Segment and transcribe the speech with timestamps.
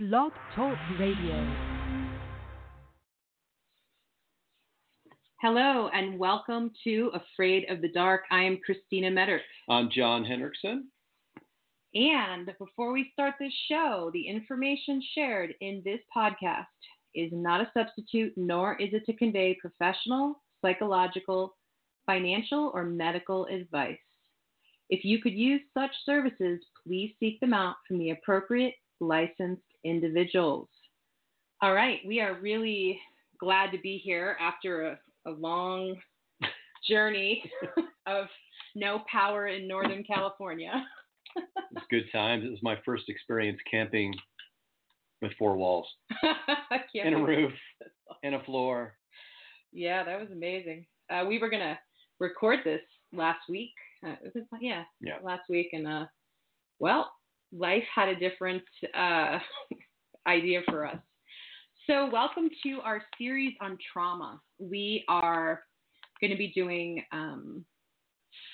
[0.00, 1.56] Blog Talk Radio.
[5.40, 8.20] Hello and welcome to Afraid of the Dark.
[8.30, 9.40] I am Christina Metter.
[9.68, 10.82] I'm John Hendrickson.
[11.96, 16.66] And before we start this show, the information shared in this podcast
[17.16, 21.56] is not a substitute, nor is it to convey professional, psychological,
[22.06, 23.98] financial, or medical advice.
[24.90, 30.68] If you could use such services, please seek them out from the appropriate licensed individuals.
[31.62, 33.00] All right, we are really
[33.40, 35.96] glad to be here after a, a long
[36.88, 37.50] journey
[38.06, 38.26] of
[38.74, 40.72] no power in Northern California.
[41.36, 42.44] it's good times.
[42.44, 44.14] It was my first experience camping
[45.20, 45.86] with four walls
[46.94, 47.52] and a roof
[48.22, 48.94] and a floor.
[49.72, 50.86] Yeah, that was amazing.
[51.10, 51.78] Uh, we were gonna
[52.20, 52.80] record this
[53.12, 53.72] last week.
[54.06, 54.14] Uh,
[54.60, 56.04] yeah, yeah, last week, and uh,
[56.78, 57.10] well,
[57.52, 58.62] life had a different
[58.94, 59.38] uh,
[60.26, 60.98] idea for us.
[61.86, 64.40] So, welcome to our series on trauma.
[64.58, 65.62] We are
[66.20, 67.64] going to be doing um,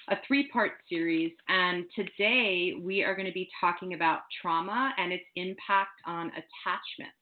[0.09, 5.13] a three part series, and today we are going to be talking about trauma and
[5.13, 7.15] its impact on attachment.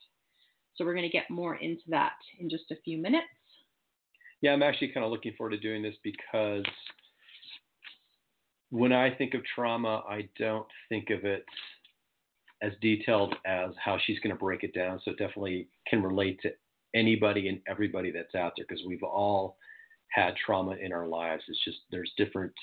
[0.74, 3.26] So, we're going to get more into that in just a few minutes.
[4.42, 6.64] Yeah, I'm actually kind of looking forward to doing this because
[8.72, 11.44] when I think of trauma, I don't think of it
[12.62, 14.98] as detailed as how she's going to break it down.
[15.04, 16.52] So it definitely can relate to
[16.94, 19.58] anybody and everybody that's out there because we've all
[20.08, 21.42] had trauma in our lives.
[21.48, 22.54] It's just there's different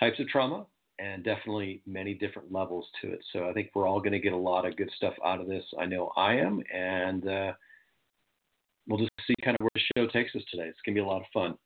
[0.00, 0.66] types of trauma
[0.98, 3.20] and definitely many different levels to it.
[3.32, 5.46] So I think we're all going to get a lot of good stuff out of
[5.46, 5.64] this.
[5.78, 7.52] I know I am, and uh,
[8.88, 10.64] we'll just see kind of where the show takes us today.
[10.64, 11.56] It's going to be a lot of fun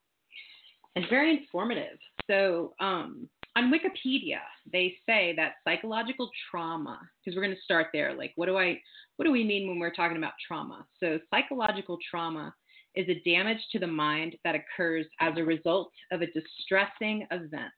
[0.97, 1.99] and very informative.
[2.29, 4.41] So um, on Wikipedia,
[4.73, 8.15] they say that psychological trauma, because we're going to start there.
[8.15, 8.81] Like, what do I,
[9.17, 10.87] what do we mean when we're talking about trauma?
[11.01, 12.55] So, psychological trauma
[12.95, 17.73] is a damage to the mind that occurs as a result of a distressing event.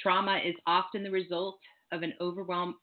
[0.00, 1.58] Trauma is often the result
[1.92, 2.76] of an overwhelm,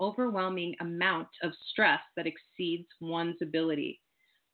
[0.00, 4.00] overwhelming amount of stress that exceeds one's ability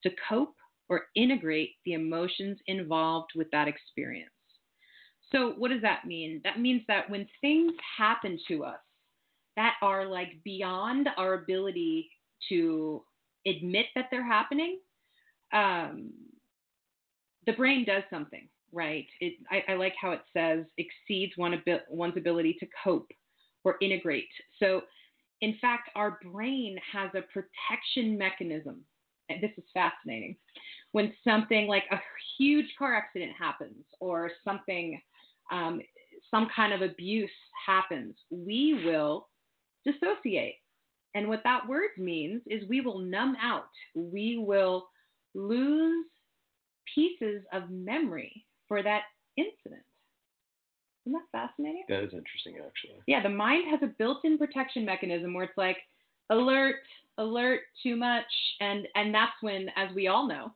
[0.02, 0.54] to cope
[0.88, 4.30] or integrate the emotions involved with that experience.
[5.32, 6.40] So, what does that mean?
[6.44, 8.78] That means that when things happen to us
[9.56, 12.10] that are like beyond our ability
[12.48, 13.02] to
[13.46, 14.78] admit that they're happening,
[15.52, 16.12] um,
[17.46, 19.06] the brain does something, right?
[19.20, 23.10] It, I, I, like how it says exceeds one one's ability to cope
[23.64, 24.28] or integrate.
[24.58, 24.82] So,
[25.40, 28.82] in fact, our brain has a protection mechanism.
[29.28, 30.36] And this is fascinating.
[30.92, 32.00] When something like a
[32.38, 35.00] huge car accident happens or something
[35.50, 35.80] um,
[36.30, 37.30] some kind of abuse
[37.66, 39.28] happens, we will
[39.84, 40.56] dissociate.
[41.14, 43.70] And what that word means is we will numb out.
[43.94, 44.88] We will
[45.34, 46.06] lose
[46.94, 49.02] pieces of memory for that
[49.36, 49.82] incident.
[51.06, 51.84] Isn't that fascinating?
[51.88, 53.00] That is interesting, actually.
[53.06, 55.78] Yeah, the mind has a built-in protection mechanism where it's like
[56.30, 56.76] alert,
[57.18, 58.24] alert, too much,
[58.60, 60.54] and and that's when, as we all know,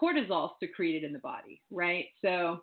[0.00, 2.06] cortisol secreted in the body, right?
[2.22, 2.60] So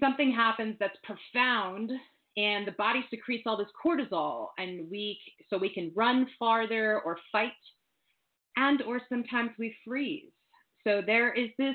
[0.00, 1.92] something happens that's profound
[2.36, 7.18] and the body secretes all this cortisol and we so we can run farther or
[7.30, 7.52] fight
[8.56, 10.30] and or sometimes we freeze
[10.86, 11.74] so there is this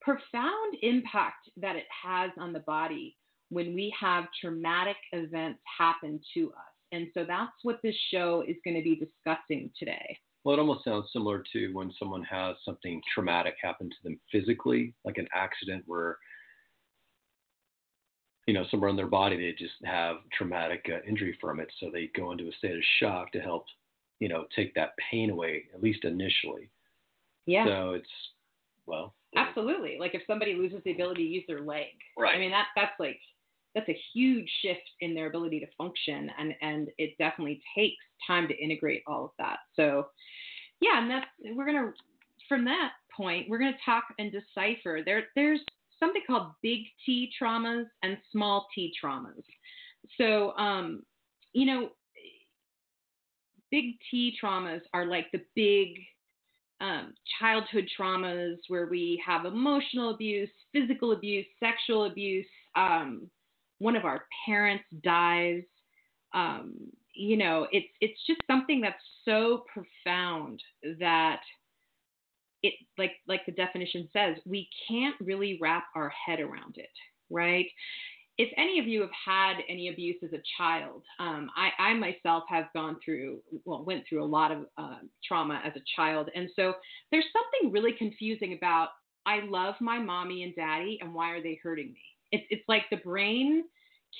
[0.00, 3.16] profound impact that it has on the body
[3.48, 8.56] when we have traumatic events happen to us and so that's what this show is
[8.64, 13.00] going to be discussing today well it almost sounds similar to when someone has something
[13.12, 16.16] traumatic happen to them physically like an accident where
[18.46, 21.90] you know, somewhere in their body they just have traumatic uh, injury from it, so
[21.92, 23.64] they go into a state of shock to help,
[24.20, 26.70] you know, take that pain away at least initially.
[27.46, 27.66] Yeah.
[27.66, 28.08] So it's
[28.86, 29.14] well.
[29.36, 29.96] Absolutely.
[29.98, 31.86] Like if somebody loses the ability to use their leg.
[32.16, 32.34] Right.
[32.34, 33.18] I mean that that's like
[33.76, 38.48] that's a huge shift in their ability to function and and it definitely takes time
[38.48, 39.58] to integrate all of that.
[39.76, 40.08] So
[40.80, 41.92] yeah, and that's we're gonna
[42.48, 45.00] from that point, we're gonna talk and decipher.
[45.04, 45.60] There there's
[46.00, 49.42] something called big T traumas and small T traumas.
[50.18, 51.02] So, um,
[51.52, 51.90] you know,
[53.70, 55.98] big T traumas are like the big
[56.80, 62.46] um, childhood traumas where we have emotional abuse, physical abuse, sexual abuse.
[62.74, 63.30] Um,
[63.78, 65.62] one of our parents dies.
[66.34, 66.74] Um,
[67.14, 70.62] you know, it's it's just something that's so profound
[70.98, 71.40] that
[72.62, 76.90] it like like the definition says, we can't really wrap our head around it,
[77.30, 77.66] right?
[78.38, 82.44] if any of you have had any abuse as a child, um, I, I, myself
[82.50, 86.28] have gone through, well, went through a lot of uh, trauma as a child.
[86.34, 86.74] And so
[87.10, 88.88] there's something really confusing about
[89.24, 92.02] I love my mommy and daddy, and why are they hurting me?
[92.36, 93.64] It's, it's like the brain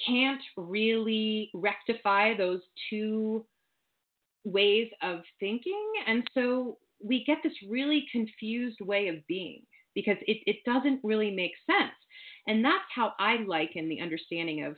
[0.06, 2.60] can't really rectify those
[2.90, 3.44] two
[4.44, 5.92] ways of thinking.
[6.06, 9.62] And so we get this really confused way of being
[9.94, 11.94] because it, it doesn't really make sense.
[12.46, 14.76] And that's how I liken the understanding of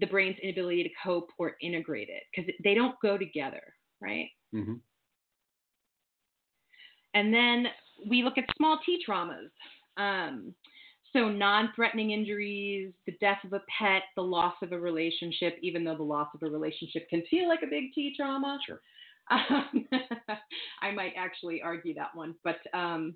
[0.00, 3.62] the brain's inability to cope or integrate it because they don't go together,
[4.00, 4.28] right?
[4.54, 4.74] Mm-hmm.
[7.14, 7.66] And then
[8.08, 9.50] we look at small t traumas.
[9.96, 10.54] Um,
[11.12, 15.84] so, non threatening injuries, the death of a pet, the loss of a relationship, even
[15.84, 18.58] though the loss of a relationship can feel like a big T trauma.
[18.66, 18.80] Sure.
[19.30, 19.86] Um,
[20.82, 23.14] I might actually argue that one, but um,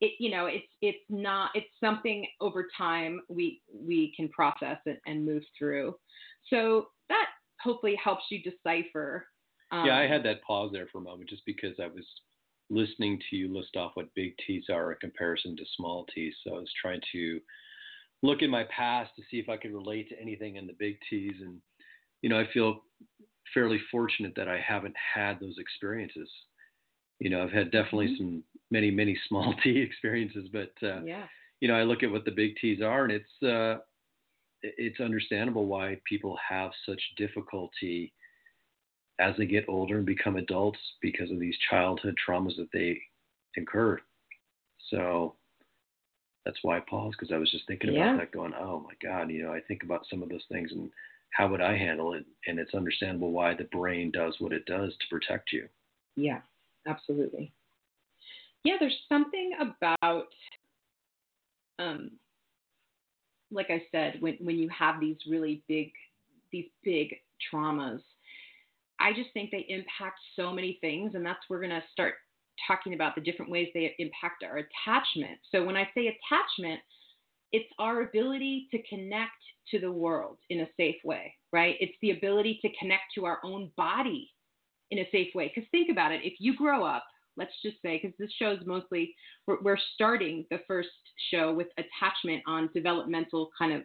[0.00, 5.00] it, you know, it's it's not it's something over time we we can process it
[5.06, 5.94] and move through.
[6.48, 7.26] So that
[7.60, 9.26] hopefully helps you decipher.
[9.72, 12.04] Um, yeah, I had that pause there for a moment just because I was
[12.70, 16.34] listening to you list off what big T's are in comparison to small T's.
[16.44, 17.40] So I was trying to
[18.22, 20.96] look in my past to see if I could relate to anything in the big
[21.08, 21.34] T's.
[21.40, 21.60] And,
[22.22, 22.82] you know, I feel
[23.54, 26.28] fairly fortunate that I haven't had those experiences.
[27.20, 28.24] You know, I've had definitely mm-hmm.
[28.24, 31.24] some many, many small T experiences, but, uh, yeah.
[31.60, 33.80] you know, I look at what the big T's are and it's, uh,
[34.62, 38.12] it's understandable why people have such difficulty
[39.18, 43.00] as they get older and become adults because of these childhood traumas that they
[43.56, 44.00] incurred.
[44.90, 45.36] So
[46.44, 48.14] that's why I paused because I was just thinking yeah.
[48.14, 50.70] about that, going, "Oh my God," you know, I think about some of those things
[50.72, 50.90] and
[51.30, 54.96] how would I handle it, and it's understandable why the brain does what it does
[54.96, 55.68] to protect you.
[56.14, 56.40] Yeah,
[56.86, 57.52] absolutely.
[58.64, 60.28] Yeah, there's something about,
[61.78, 62.12] um,
[63.50, 65.92] like I said, when when you have these really big,
[66.52, 67.16] these big
[67.52, 68.00] traumas
[69.06, 72.14] I just think they impact so many things, and that's we're going to start
[72.66, 75.38] talking about the different ways they impact our attachment.
[75.52, 76.80] So when I say attachment,
[77.52, 79.30] it's our ability to connect
[79.70, 81.76] to the world in a safe way, right?
[81.78, 84.28] It's the ability to connect to our own body
[84.90, 85.52] in a safe way.
[85.54, 87.04] Because think about it, if you grow up,
[87.36, 89.14] let's just say, because this show is mostly,
[89.46, 90.88] we're, we're starting the first
[91.30, 93.82] show with attachment on developmental kind of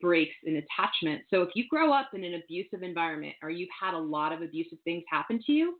[0.00, 1.22] breaks in attachment.
[1.30, 4.42] So if you grow up in an abusive environment or you've had a lot of
[4.42, 5.76] abusive things happen to you,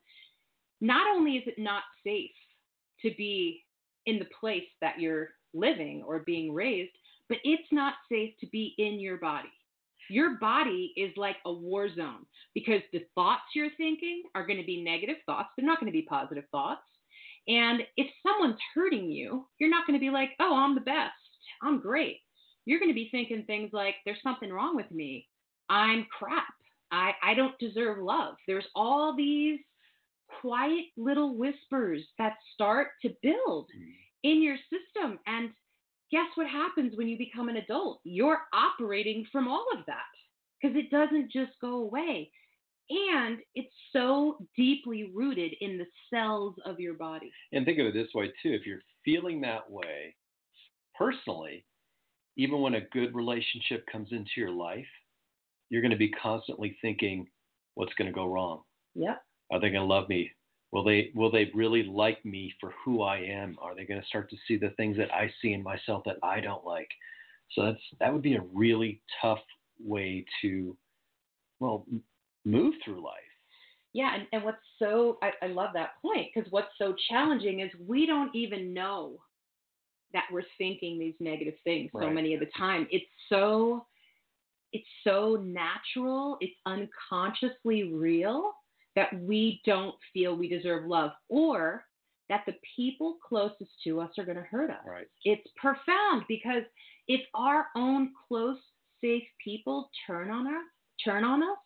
[0.81, 2.31] not only is it not safe
[3.03, 3.65] to be
[4.07, 6.93] in the place that you're living or being raised,
[7.29, 9.49] but it's not safe to be in your body.
[10.09, 14.67] Your body is like a war zone because the thoughts you're thinking are going to
[14.67, 15.49] be negative thoughts.
[15.57, 16.83] They're not going to be positive thoughts.
[17.49, 21.13] And if someone's hurting you, you're not going to be like, oh, I'm the best.
[21.63, 22.21] I'm great
[22.67, 25.27] you're going to be thinking things like, there's something wrong with me.
[25.71, 26.45] I'm crap.
[26.93, 28.35] I, I don't deserve love.
[28.47, 29.59] There's all these
[30.41, 33.93] quiet little whispers that start to build mm.
[34.25, 35.19] in your system.
[35.27, 35.51] And
[36.11, 38.01] guess what happens when you become an adult?
[38.05, 39.97] You're operating from all of that
[40.61, 42.31] because it doesn't just go away.
[42.89, 47.33] And it's so deeply rooted in the cells of your body.
[47.53, 48.53] And think of it this way, too.
[48.53, 50.15] If you're feeling that way
[50.97, 51.65] personally,
[52.37, 54.87] even when a good relationship comes into your life,
[55.71, 57.27] you're going to be constantly thinking,
[57.75, 58.63] what's going to go wrong?
[58.95, 59.17] Yeah.
[59.51, 60.31] Are they going to love me?
[60.73, 63.57] Will they will they really like me for who I am?
[63.63, 66.17] Are they going to start to see the things that I see in myself that
[66.23, 66.89] I don't like?
[67.53, 69.39] So that's that would be a really tough
[69.83, 70.77] way to
[71.61, 71.87] well
[72.45, 73.15] move through life.
[73.93, 77.71] Yeah, and, and what's so I, I love that point because what's so challenging is
[77.87, 79.19] we don't even know
[80.17, 82.07] that we're thinking these negative things right.
[82.07, 82.89] so many of the time.
[82.91, 83.85] It's so
[84.73, 88.53] it's so natural, it's unconsciously real
[88.95, 91.85] that we don't feel we deserve love or
[92.31, 94.85] that the people closest to us are going to hurt us.
[94.87, 95.07] Right.
[95.25, 96.63] It's profound because
[97.09, 98.59] if our own close,
[99.03, 100.65] safe people turn on us,
[101.05, 101.59] turn on us,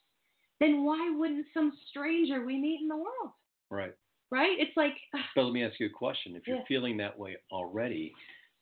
[0.59, 3.33] then why wouldn't some stranger we meet in the world?
[3.71, 3.95] Right.
[4.31, 4.57] Right?
[4.59, 4.93] It's like.
[5.35, 6.37] But let me ask you a question.
[6.37, 6.65] If you're yeah.
[6.69, 8.13] feeling that way already,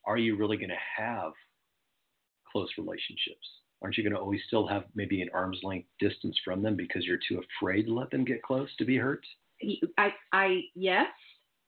[0.08, 1.32] are you really going to have
[2.50, 3.46] close relationships?
[3.82, 7.04] Aren't you going to always still have maybe an arm's length distance from them because
[7.04, 9.24] you're too afraid to let them get close to be hurt?
[9.98, 11.06] I, I yes,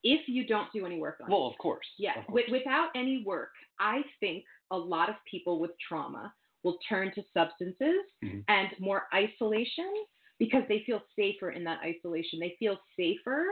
[0.03, 1.41] if you don't do any work on well, it.
[1.43, 1.87] Well, of course.
[1.99, 2.45] Yes, of course.
[2.51, 6.33] without any work, I think a lot of people with trauma
[6.65, 8.41] will turn to substances mm-hmm.
[8.49, 9.93] and more isolation
[10.39, 12.41] because they feel safer in that isolation.
[12.41, 13.45] They feel safer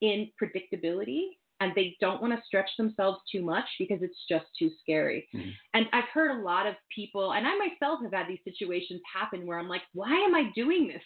[0.00, 1.28] in predictability
[1.64, 5.26] and they don't want to stretch themselves too much because it's just too scary.
[5.32, 5.54] Mhm.
[5.72, 9.46] And I've heard a lot of people, and I myself have had these situations happen
[9.46, 11.02] where I'm like, why am I doing this?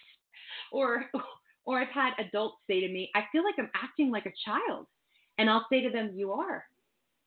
[0.73, 1.09] Or,
[1.65, 4.87] or I've had adults say to me, I feel like I'm acting like a child.
[5.39, 6.65] And I'll say to them, you are,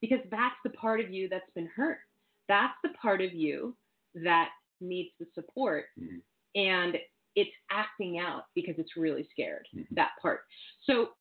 [0.01, 1.99] because that's the part of you that's been hurt.
[2.49, 3.77] That's the part of you
[4.15, 4.49] that
[4.81, 5.85] needs the support.
[5.97, 6.21] Mhm.
[6.55, 6.99] And
[7.35, 9.87] it's acting out because it's really scared, Mhm.
[9.91, 10.41] that part.
[10.81, 11.15] So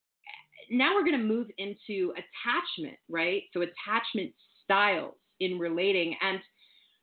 [0.70, 3.42] now we're going to move into attachment, right?
[3.52, 4.32] So attachment
[4.64, 6.14] styles in relating.
[6.22, 6.38] And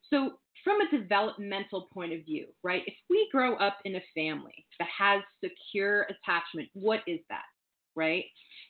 [0.10, 0.34] so
[0.64, 2.84] from a developmental point of view, right?
[2.86, 7.46] If we grow up in a family that has secure attachment, what is that,
[7.96, 8.26] right?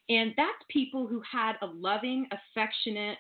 [0.10, 3.18] And that's people who had a loving, affectionate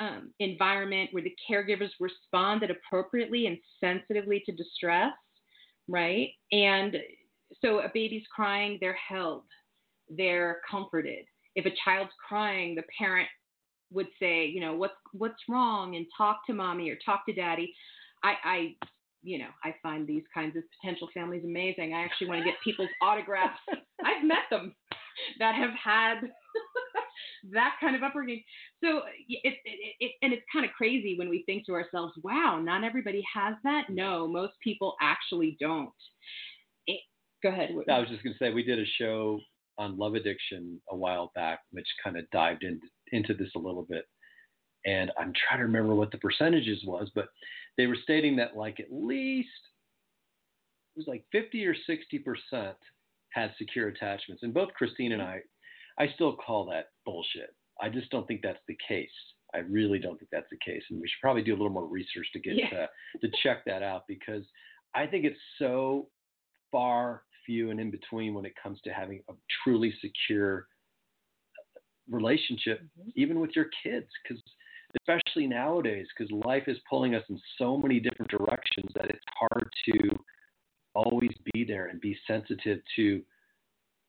[0.00, 5.12] um, environment where the caregivers responded appropriately and sensitively to distress,
[5.88, 6.30] right?
[6.52, 6.96] And
[7.62, 9.44] so a baby's crying, they're held,
[10.08, 11.24] they're comforted.
[11.54, 13.28] If a child's crying, the parent
[13.92, 17.74] would say, you know, what's what's wrong, and talk to mommy or talk to daddy.
[18.22, 18.74] I, I,
[19.22, 21.92] you know, I find these kinds of potential families amazing.
[21.92, 23.58] I actually want to get people's autographs.
[24.04, 24.74] I've met them
[25.38, 26.20] that have had
[27.52, 28.42] that kind of upbringing.
[28.82, 32.60] So it, it, it and it's kind of crazy when we think to ourselves, wow,
[32.62, 33.84] not everybody has that.
[33.90, 35.90] No, most people actually don't.
[36.86, 37.00] It,
[37.42, 37.70] go ahead.
[37.88, 39.40] I was just going to say we did a show
[39.78, 43.86] on love addiction a while back, which kind of dived into into this a little
[43.88, 44.04] bit.
[44.86, 47.28] And I'm trying to remember what the percentages was, but
[47.78, 49.48] they were stating that like at least
[50.94, 52.76] it was like 50 or 60 percent
[53.30, 54.42] had secure attachments.
[54.42, 55.40] And both Christine and I,
[55.98, 57.54] I still call that bullshit.
[57.82, 59.08] I just don't think that's the case.
[59.54, 61.86] I really don't think that's the case, and we should probably do a little more
[61.86, 62.66] research to get Yeah.
[62.84, 62.86] uh,
[63.22, 64.42] to check that out because
[64.96, 66.08] I think it's so
[66.72, 70.66] far few and in between when it comes to having a truly secure
[72.08, 73.12] relationship, Mhm.
[73.14, 74.42] even with your kids, because
[75.00, 79.72] especially nowadays, because life is pulling us in so many different directions that it's hard
[79.86, 80.24] to
[80.94, 83.24] always be there and be sensitive to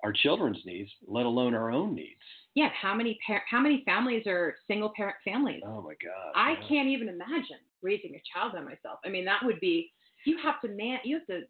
[0.03, 2.21] our children's needs, let alone our own needs.
[2.53, 5.63] Yeah, how many par- how many families are single parent families?
[5.65, 6.31] Oh my God.
[6.35, 6.67] I yeah.
[6.67, 8.99] can't even imagine raising a child by myself.
[9.03, 9.91] I mean, that would be
[10.25, 11.47] you have to man you have to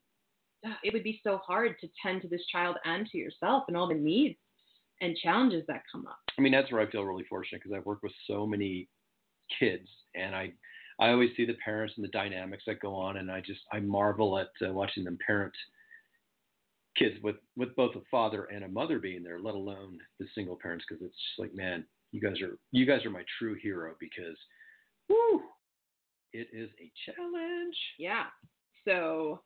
[0.84, 3.88] it would be so hard to tend to this child and to yourself and all
[3.88, 4.38] the needs
[5.02, 6.20] and challenges that come up.
[6.38, 8.88] I mean, that's where I feel really fortunate because I've worked with so many
[9.60, 10.54] kids, and I,
[11.00, 13.80] I always see the parents and the dynamics that go on, and I just I
[13.80, 15.54] marvel at uh, watching them parent
[16.98, 20.58] kids with with both a father and a mother being there, let alone the single
[20.62, 23.96] parents, because it's just like, man, you guys are you guys are my true hero
[24.00, 24.38] because,
[25.10, 25.42] whoo,
[26.34, 27.76] it is a challenge.
[28.00, 28.26] Yeah.
[28.86, 29.42] So,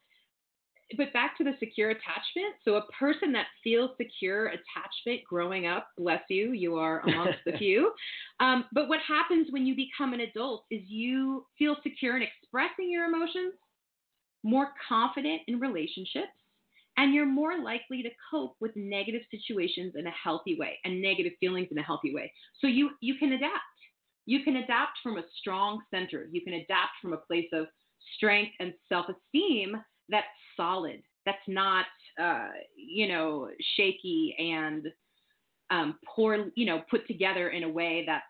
[0.97, 2.55] but back to the secure attachment.
[2.65, 7.53] So, a person that feels secure attachment growing up, bless you, you are amongst the
[7.53, 7.91] few.
[8.39, 12.91] Um, but what happens when you become an adult is you feel secure in expressing
[12.91, 13.53] your emotions,
[14.43, 16.27] more confident in relationships,
[16.97, 21.33] and you're more likely to cope with negative situations in a healthy way and negative
[21.39, 22.31] feelings in a healthy way.
[22.59, 23.53] So, you, you can adapt.
[24.25, 26.27] You can adapt from a strong center.
[26.31, 27.67] You can adapt from a place of
[28.15, 29.75] strength and self-esteem
[30.09, 31.01] that's solid.
[31.25, 31.85] That's not
[32.21, 34.87] uh, you know shaky and
[35.71, 38.23] um, poor you know put together in a way that's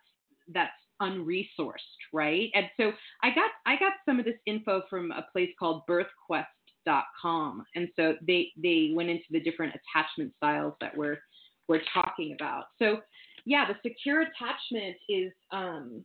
[0.53, 0.71] that's
[1.01, 1.77] unresourced
[2.11, 2.49] right?
[2.53, 2.91] And so
[3.23, 8.15] i got i got some of this info from a place called birthquest.com and so
[8.25, 11.19] they they went into the different attachment styles that we're
[11.67, 12.65] we're talking about.
[12.79, 12.99] So
[13.45, 16.03] yeah the secure attachment is um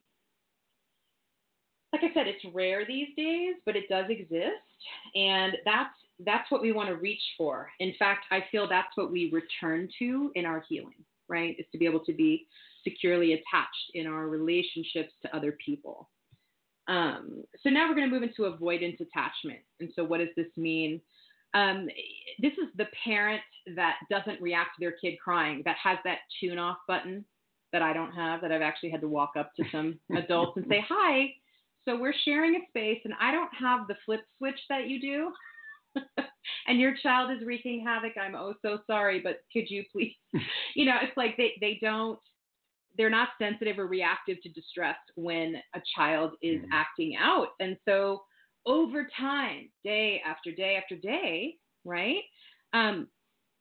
[1.95, 4.65] like I said, it's rare these days, but it does exist,
[5.15, 7.69] and that's that's what we want to reach for.
[7.79, 11.55] In fact, I feel that's what we return to in our healing, right?
[11.59, 12.47] Is to be able to be
[12.83, 16.09] securely attached in our relationships to other people.
[16.89, 19.61] Um, so now we're going to move into avoidance attachment.
[19.81, 21.01] And so, what does this mean?
[21.55, 21.89] Um,
[22.41, 23.43] this is the parent
[23.77, 27.25] that doesn't react to their kid crying, that has that tune off button
[27.73, 30.67] that I don't have, that I've actually had to walk up to some adults and
[30.69, 31.35] say, Hi,
[31.85, 35.33] so we're sharing a space, and I don't have the flip switch that you do.
[36.69, 38.13] and your child is wreaking havoc.
[38.21, 40.15] I'm oh so sorry, but could you please?
[40.75, 42.19] you know, it's like they, they don't,
[42.97, 46.69] they're not sensitive or reactive to distress when a child is Mhm.
[46.73, 47.49] acting out.
[47.61, 48.25] And so
[48.67, 52.23] over time, day after day after day, right?
[52.73, 53.09] Um,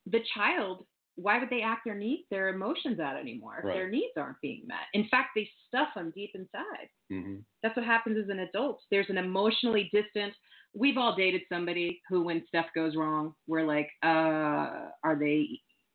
[0.06, 3.76] the child, why would they act their needs, their emotions out anymore if Right.
[3.76, 4.88] their needs aren't being met?
[4.94, 8.82] In fact, they stuff them deep inside hmm that's what happens as an adult.
[8.92, 10.34] There's an emotionally distant.
[10.74, 15.48] We've all dated somebody who, when stuff goes wrong, we're like, uh, are they?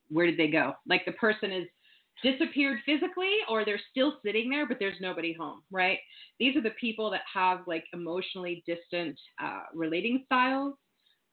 [0.08, 0.72] Where did they go?
[0.88, 1.68] Like the person is
[2.22, 5.98] disappeared physically or they're still sitting there, but there's nobody home, right?
[6.40, 10.75] These are the people that have like emotionally distant uh, relating styles.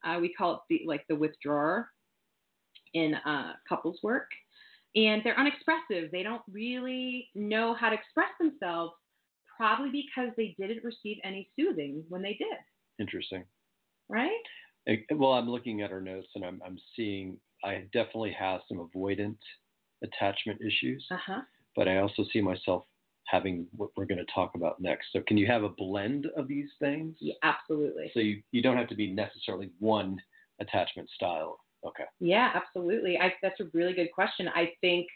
[0.05, 1.87] Uh, we call it the like the withdrawer
[2.95, 4.29] in uh, couples work.
[4.95, 6.09] And they're unexpressive.
[6.11, 8.93] They don't really know how to express themselves,
[9.57, 12.57] probably because they didn't receive any soothing when they did,
[12.99, 13.43] Interesting.
[14.09, 14.31] right?
[15.11, 19.37] Well, I'm looking at our notes and I'm, I'm seeing I definitely have some avoidant
[20.03, 21.41] attachment issues, Uh huh.
[21.75, 22.85] but I also see myself
[23.27, 25.07] having what we're going to talk about next.
[25.11, 27.17] So, can you have a blend of these things?
[27.19, 28.11] Yeah, absolutely.
[28.13, 30.21] So, you, you don't have to be necessarily one
[30.61, 31.59] attachment style.
[31.85, 32.05] Okay.
[32.19, 33.17] Yeah, absolutely.
[33.17, 34.47] I, that's a really good question.
[34.49, 35.07] I think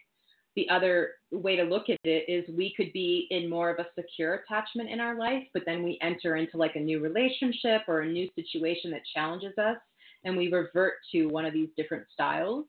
[0.55, 3.87] the other way to look at it is we could be in more of a
[3.99, 8.01] secure attachment in our life, but then we enter into like a new relationship or
[8.01, 9.77] a new situation that challenges us,
[10.25, 12.65] and we revert to one of these different styles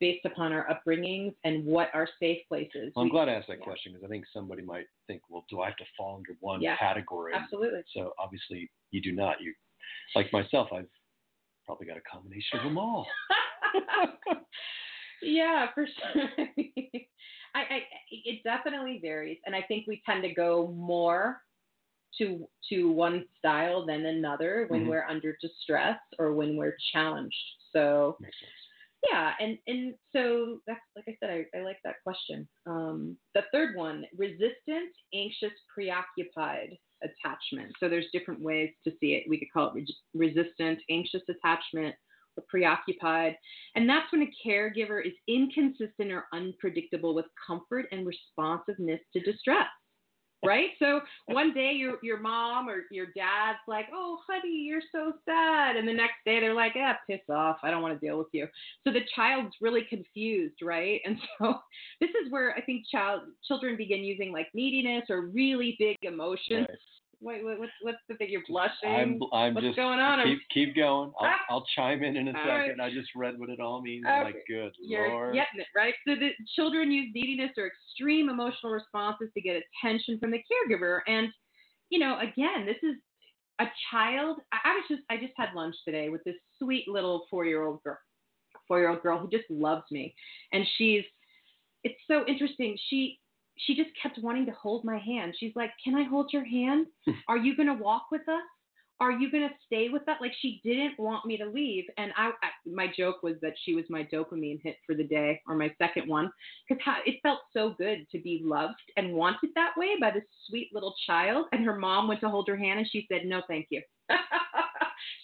[0.00, 2.92] based upon our upbringings and what our safe places.
[2.94, 3.64] Well, I'm glad I asked that yeah.
[3.64, 6.60] question because I think somebody might think, well, do I have to fall into one
[6.60, 7.32] Yeah, category?
[7.34, 7.80] Absolutely.
[7.96, 9.36] So, obviously, you do not.
[9.40, 9.54] You,
[10.14, 10.88] like myself, I've
[11.64, 13.06] probably got a combination of them all.
[15.22, 16.22] yeah, for sure.
[17.54, 21.40] I, I it definitely varies, and I think we tend to go more
[22.18, 24.88] to to one style than another when Mhm.
[24.88, 27.36] we're under distress or when we're challenged.
[27.72, 28.18] So
[29.10, 32.48] yeah, and and so that's like I said, I, I like that question.
[32.66, 37.72] Um, the third one: resistant, anxious, preoccupied attachment.
[37.78, 39.24] So there's different ways to see it.
[39.28, 41.94] We could call it res- resistant, anxious attachment,
[42.36, 43.36] or preoccupied,
[43.76, 49.68] and that's when a caregiver is inconsistent or unpredictable with comfort and responsiveness to distress.
[50.44, 50.70] Right?
[50.78, 55.76] So one day your your mom or your dad's like, "Oh, honey, you're so sad,"
[55.76, 57.56] and the next day they're like, "Ah, piss off.
[57.62, 58.46] I don't want to deal with you."
[58.86, 61.00] So the child's really confused, right?
[61.06, 61.54] And so
[61.98, 66.66] this is where I think child children begin using like neediness or really big emotions.
[66.68, 66.78] Right.
[67.24, 68.28] Wait, wait, what's what's the thing?
[68.30, 68.90] You're blushing.
[68.90, 70.22] I'm, I'm What's just going on?
[70.26, 71.10] Keep, keep going.
[71.18, 71.36] I'll, Ah.
[71.48, 72.78] I'll chime in in a All second.
[72.78, 72.90] right.
[72.92, 74.04] I just read what it all means.
[74.06, 75.34] I'm like, good You're lord.
[75.34, 75.94] getting it, right?
[76.06, 81.00] So the children use neediness or extreme emotional responses to get attention from the caregiver.
[81.06, 81.28] And,
[81.88, 82.96] you know, again, this is
[83.58, 84.36] a child.
[84.52, 87.64] I, I was just, I just had lunch today with this sweet little four year
[87.64, 87.96] old girl,
[88.68, 90.14] four year old girl who just loves me.
[90.52, 91.04] And she's,
[91.84, 92.76] it's so interesting.
[92.90, 93.18] She,
[93.56, 95.34] she just kept wanting to hold my hand.
[95.38, 96.86] She's like, Can I hold your hand?
[97.28, 98.42] Are you going to walk with us?
[99.00, 100.16] Are you going to stay with us?
[100.20, 101.84] Like, she didn't want me to leave.
[101.98, 105.40] And I, I, my joke was that she was my dopamine hit for the day
[105.48, 106.30] or my second one
[106.68, 110.70] because it felt so good to be loved and wanted that way by this sweet
[110.72, 111.46] little child.
[111.52, 113.82] And her mom went to hold her hand and she said, No, thank you.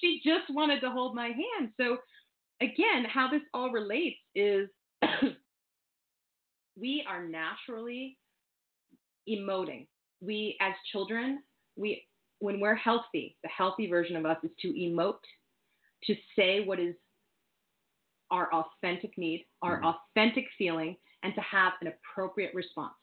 [0.00, 1.70] she just wanted to hold my hand.
[1.76, 1.98] So,
[2.60, 4.68] again, how this all relates is
[6.76, 8.18] we are naturally
[9.28, 9.86] emoting.
[10.20, 11.42] We, as children,
[11.76, 12.06] we
[12.40, 15.18] when we're healthy, the healthy version of us is to emote,
[16.04, 16.94] to say what is
[18.30, 19.94] our authentic need, our Mhm.
[19.94, 22.94] authentic feeling, and to have an appropriate response.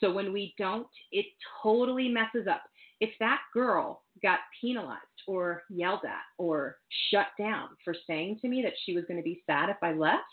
[0.00, 1.26] So when we don't, it
[1.62, 2.62] totally messes up.
[3.00, 6.78] If that girl got penalized or yelled at or
[7.10, 9.92] shut down for saying to me that she was going to be sad if I
[9.92, 10.24] left,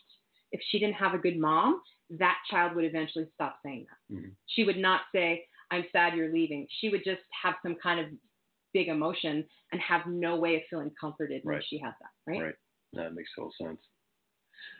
[0.53, 4.15] if she didn't have a good mom, that child would eventually stop saying that.
[4.15, 4.35] Mhm.
[4.47, 6.67] She would not say, I'm sad you're leaving.
[6.79, 8.07] She would just have some kind of
[8.73, 12.41] big emotion and have no way of feeling comforted when she has that, right?
[12.41, 12.55] Right.
[12.93, 13.79] That makes total sense.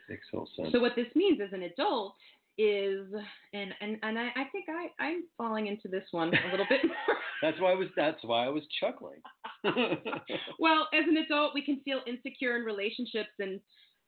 [0.10, 0.72] Makes total sense.
[0.72, 2.16] So what this means as an adult
[2.58, 3.08] is,
[3.54, 6.82] and and and I, I think I I'm falling into this one a little bit
[6.86, 7.18] more.
[7.42, 7.88] that's why I was.
[7.96, 9.22] That's why I was chuckling.
[10.60, 13.60] well, as an adult, we can feel insecure in relationships and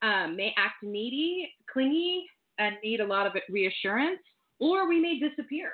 [0.02, 2.26] um, may act needy, clingy,
[2.58, 4.20] and need a lot of reassurance,
[4.60, 5.72] or we may disappear.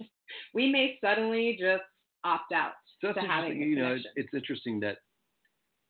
[0.54, 1.82] we may suddenly just
[2.24, 3.70] opt out So that's to having interesting.
[3.70, 4.98] You know, it's, it's interesting that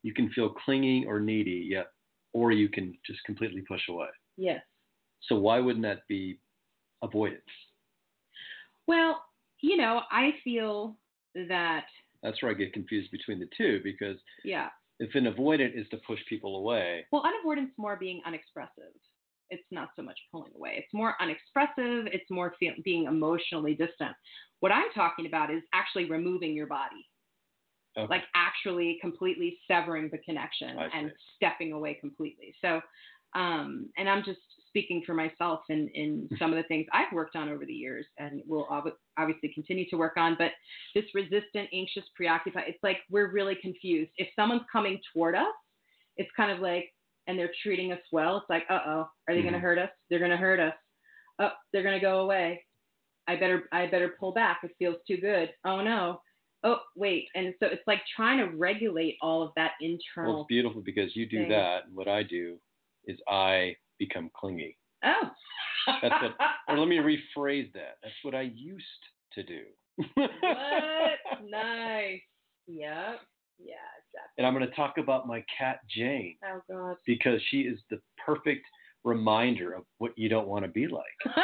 [0.03, 1.87] you can feel clingy or needy, yet,
[2.33, 4.09] or you can just completely push away.
[4.37, 4.61] yes.
[5.23, 6.39] So why wouldn't that be
[7.03, 7.41] avoidance?
[8.87, 9.23] Well,
[9.61, 10.97] you know, I feel
[11.35, 11.85] that
[12.23, 14.69] That's where I get confused between the two because yeah.
[15.01, 18.93] if an avoidant is to push people away, Well, unavoidance more being unexpressive.
[19.51, 20.75] It's not so much pulling away.
[20.77, 22.07] It's more unexpressive.
[22.13, 24.15] It's more feel, being emotionally distant.
[24.61, 27.07] What I'm talking about is actually removing your body,
[27.97, 28.07] okay.
[28.09, 32.55] like actually completely severing the connection and stepping away completely.
[32.61, 32.81] So,
[33.35, 37.37] um, and I'm just speaking for myself in, in some of the things I've worked
[37.37, 40.37] on over the years and will ob- obviously continue to work on.
[40.39, 40.53] But
[40.95, 44.11] this resistant, anxious, preoccupied, it's like we're really confused.
[44.17, 45.55] If someone's coming toward us,
[46.17, 46.91] it's kind of like,
[47.27, 49.63] and they're treating us well, it's like, uh oh, are they going to Mhm.
[49.63, 49.91] hurt us?
[50.11, 50.75] They're going to hurt us.
[51.39, 52.65] oh, they're gonna go away.
[53.29, 54.61] I better I better pull back.
[54.63, 55.53] It feels too good.
[55.67, 56.21] Oh no.
[56.65, 57.29] Oh wait.
[57.35, 60.33] And so it's like trying to regulate all of that internal.
[60.33, 61.49] Well, it's beautiful because you do thing.
[61.51, 61.87] that.
[61.87, 62.59] And what I do
[63.05, 64.77] is I become clingy.
[65.05, 65.31] oh.
[66.03, 66.35] That's what,
[66.69, 67.99] or let me rephrase that.
[68.03, 68.85] That's what I used
[69.35, 69.63] to do.
[70.15, 70.31] what?
[71.49, 72.21] Nice.
[72.67, 73.21] Yep.
[73.59, 73.75] Yeah.
[74.09, 74.35] Exactly.
[74.39, 76.97] And I'm going to talk about my cat Jane Oh God.
[77.07, 78.65] because she is the perfect
[79.05, 81.05] reminder of what you don't want to be like.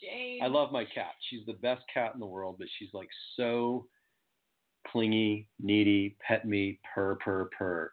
[0.00, 0.40] Jane.
[0.42, 1.12] I love my cat.
[1.28, 3.86] She's the best cat in the world, but she's like so
[4.88, 7.92] clingy, needy, pet me, purr, purr, purr.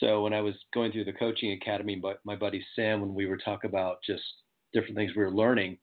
[0.00, 3.26] So when I was going through the coaching academy, but my buddy Sam, when we
[3.26, 4.22] were talking about just
[4.72, 5.78] different things we were learning,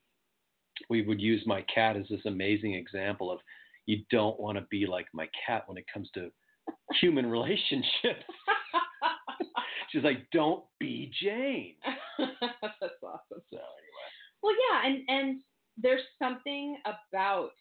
[0.89, 3.39] we would use my cat as this amazing example of
[3.85, 6.29] you don't want to be like my cat when it comes to
[7.01, 8.25] human relationships.
[9.91, 11.75] She's like, don't be Jane.
[12.17, 13.41] That's awesome.
[13.51, 15.41] So anyway, Well, yeah, and and
[15.77, 17.51] there's something about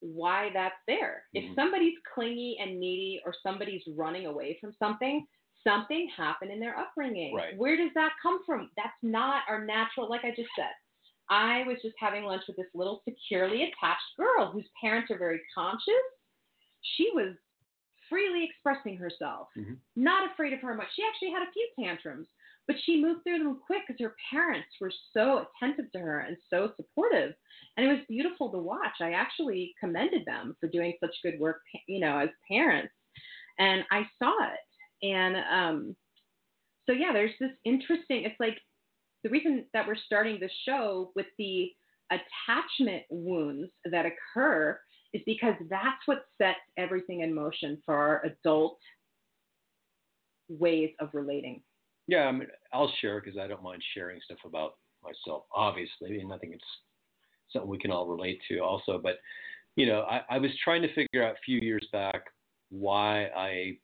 [0.00, 1.24] why that's there.
[1.36, 1.42] Mhm.
[1.50, 5.26] If somebody's clingy and needy, or somebody's running away from something,
[5.62, 7.34] something happened in their upbringing.
[7.34, 7.56] Right.
[7.58, 8.70] Where does that come from?
[8.76, 10.08] That's not our natural.
[10.08, 10.72] Like I just said,
[11.28, 15.40] I was just having lunch with this little securely attached girl whose parents are very
[15.54, 16.06] conscious.
[16.96, 17.36] She was
[18.10, 19.78] freely expressing herself, Mhm.
[19.96, 20.92] not afraid of her much.
[20.94, 22.28] She actually had a few tantrums,
[22.66, 26.36] but she moved through them quick because her parents were so attentive to her and
[26.50, 27.34] so supportive.
[27.76, 29.00] And it was beautiful to watch.
[29.00, 32.94] I actually commended them for doing such good work, you know, as parents.
[33.58, 34.60] And I saw it.
[35.02, 35.96] And um,
[36.86, 38.60] so, yeah, there's this interesting, it's like
[39.22, 41.74] the reason that we're starting the show with the
[42.10, 44.80] attachment wounds that occur
[45.12, 48.78] is because that's what sets everything in motion for our adult
[50.48, 51.62] ways of relating.
[52.06, 56.32] yeah, I mean, I'll share because I don't mind sharing stuff about myself, obviously, and
[56.32, 56.64] I think it's
[57.52, 58.98] something we can all relate to also.
[59.02, 59.18] But
[59.76, 62.24] you know, I, I was trying to figure out a few years back
[62.70, 63.78] why I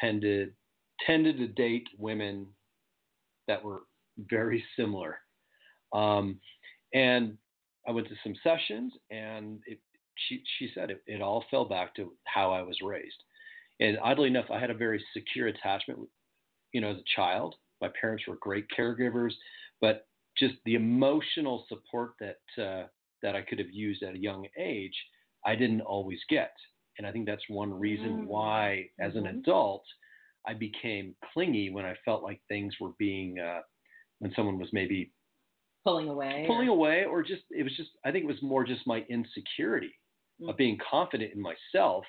[0.00, 0.52] tended
[1.06, 2.46] tended to date women
[3.48, 3.82] that were
[4.28, 5.18] very similar.
[5.94, 6.38] Um,
[6.92, 7.36] and
[7.88, 9.78] I went to some sessions, and it,
[10.28, 13.22] she she said it, it all fell back to how I was raised.
[13.80, 16.00] And oddly enough, I had a very secure attachment,
[16.72, 17.54] you know, as a child.
[17.80, 19.32] My parents were great caregivers,
[19.80, 20.06] but
[20.36, 22.86] just the emotional support that uh,
[23.22, 24.94] that I could have used at a young age,
[25.46, 26.52] I didn't always get.
[26.98, 28.26] And I think that's one reason Mm.
[28.26, 29.38] why, as an Mhm.
[29.38, 29.84] adult,
[30.46, 33.62] I became clingy when I felt like things were being, uh,
[34.18, 35.10] when someone was maybe
[35.84, 36.44] Pulling away.
[36.46, 39.00] pulling or- away, or just it was just I think it was more just my
[39.08, 39.94] insecurity
[40.40, 40.50] Mm.
[40.50, 42.04] of being confident in myself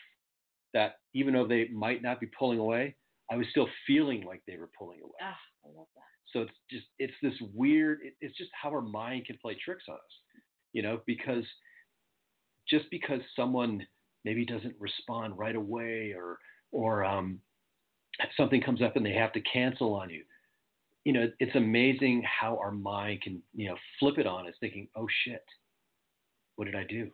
[0.73, 2.95] that even though they might not be pulling away,
[3.29, 5.11] I was still feeling like they were pulling away.
[5.21, 6.03] Ah, I love that.
[6.31, 7.99] So it's just it's this weird.
[8.03, 10.01] It, it's just how our mind can play tricks on us,
[10.73, 11.43] you know, because
[12.69, 13.85] just because someone
[14.23, 16.37] maybe doesn't respond right away or
[16.71, 17.39] or um,
[18.37, 20.23] something comes up and they have to cancel on you,
[21.03, 24.87] you know, it's amazing how our mind can you know flip it on us, thinking,
[24.95, 25.43] oh shit,
[26.55, 27.11] what did I do?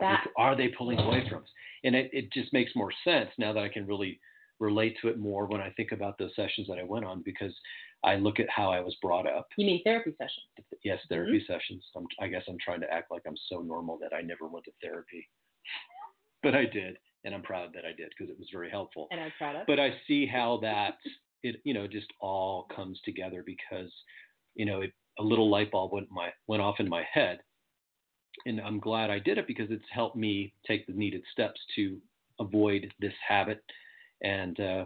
[0.00, 1.50] Are That- they, are they pulling away from us?
[1.84, 4.20] And it, it just makes more sense now that I can really
[4.60, 7.52] relate to it more when I think about those sessions that I went on because
[8.04, 9.48] I look at how I was brought up.
[9.56, 10.46] You mean therapy sessions?
[10.82, 11.14] Yes, mm-hmm.
[11.14, 11.84] therapy sessions.
[11.96, 14.64] I'm, I guess I'm trying to act like I'm so normal that I never went
[14.66, 15.28] to therapy,
[16.42, 19.08] but I did, and I'm proud that I did because it was very helpful.
[19.10, 19.66] And I'm proud of.
[19.66, 20.98] But I see how that
[21.42, 23.90] it you know just all comes together because
[24.54, 27.40] you know it, a little light bulb went my went off in my head,
[28.46, 31.98] and I'm glad I did it because it's helped me take the needed steps to
[32.40, 33.62] avoid this habit
[34.22, 34.84] and uh,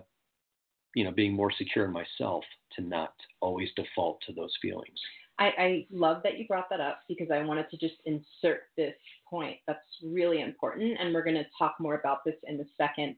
[0.95, 2.45] you know being more secure in myself
[2.77, 4.99] to not always default to those feelings.
[5.39, 8.95] I, I love that you brought that up because I wanted to just insert this
[9.29, 9.59] point.
[9.67, 13.15] That's really important, and we're going to talk more about this in the second,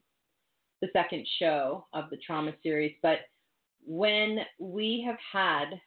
[0.81, 2.93] the second show of the trauma series.
[3.01, 3.21] But
[3.85, 5.81] when we have had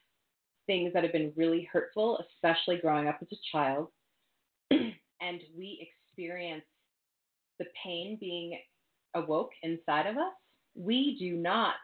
[0.66, 3.88] things that have been really hurtful, especially growing up as a child,
[5.20, 6.64] and we experience
[7.58, 8.58] the pain being
[9.14, 10.32] awoke inside of us,
[10.74, 11.74] we do not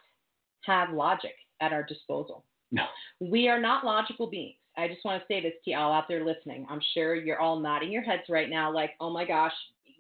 [0.66, 2.44] have logic at our disposal.
[2.72, 2.85] No.
[3.20, 4.57] We are not logical beings.
[4.76, 6.66] I just want to say this to y'all out there listening.
[6.70, 9.53] I'm sure you're all nodding your heads right now, like, oh my gosh,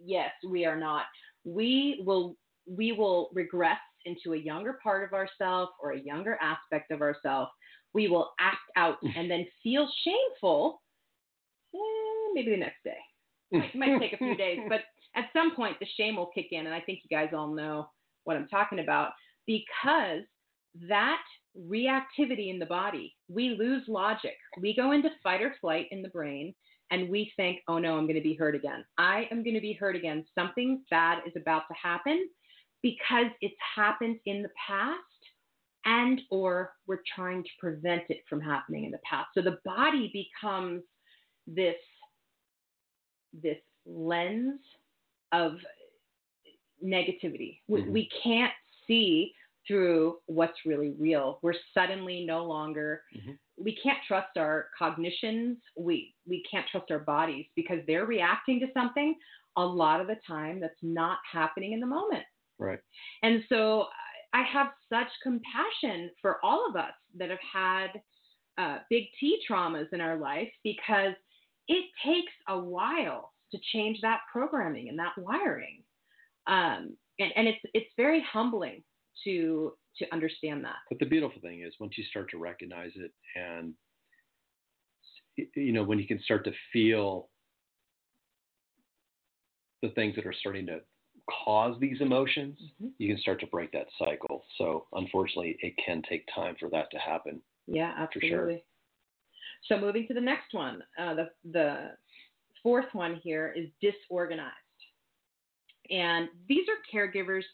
[0.04, 1.04] yes, we are not.
[1.44, 6.90] We will we will regress into a younger part of ourselves or a younger aspect
[6.90, 7.50] of ourselves.
[7.92, 9.10] We will act out mm.
[9.16, 10.80] and then feel shameful.
[12.34, 12.98] Maybe the next day.
[13.52, 14.82] It might take a few days, but
[15.16, 17.90] at some point the shame will kick in, and I think you guys all know
[18.24, 19.10] what I'm talking about
[19.46, 20.22] because
[20.88, 21.22] that
[21.56, 23.14] reactivity in the body.
[23.28, 24.36] We lose logic.
[24.60, 26.54] We go into fight or flight in the brain
[26.90, 28.84] and we think, oh no, I'm going to be hurt again.
[28.98, 30.24] I am going to be hurt again.
[30.34, 32.28] Something bad is about to happen
[32.82, 34.98] because it's happened in the past
[35.84, 39.28] and or we're trying to prevent it from happening in the past.
[39.34, 40.82] So the body becomes
[41.46, 41.76] this
[43.32, 44.60] this lens
[45.32, 45.58] of
[46.84, 47.60] negativity.
[47.68, 47.90] We, Mhm.
[47.92, 48.52] we can't
[48.86, 49.34] see
[49.66, 51.38] through what's really real.
[51.42, 53.38] We're suddenly no longer Mhm.
[53.58, 55.58] we can't trust our cognitions.
[55.76, 59.14] We we can't trust our bodies because they're reacting to something
[59.56, 62.24] a lot of the time that's not happening in the moment.
[62.58, 62.80] Right.
[63.22, 63.90] And so
[64.32, 68.02] I have such compassion for all of us that have had
[68.58, 71.14] uh, big T traumas in our life because
[71.70, 75.84] it takes a while to change that programming and that wiring.
[76.46, 78.82] Um, and, and it's it's very humbling
[79.24, 80.76] to to understand that.
[80.88, 83.74] But the beautiful thing is once you start to recognize it and
[85.54, 87.30] you know when you can start to feel
[89.82, 90.80] the things that are starting to
[91.44, 92.92] cause these emotions, Mhm.
[92.98, 94.44] you can start to break that cycle.
[94.56, 97.42] So unfortunately, it can take time for that to happen.
[97.66, 98.60] Yeah, For sure.
[99.68, 101.90] So moving to the next one, uh, the the
[102.62, 104.54] fourth one here is disorganized,
[105.90, 107.44] and these are caregivers